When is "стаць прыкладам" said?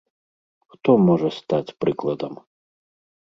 1.39-2.33